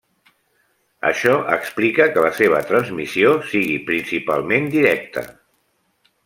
[1.09, 5.25] Això explica que la seva transmissió sigui principalment directa.